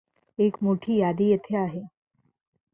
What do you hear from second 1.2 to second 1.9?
येथे आहे.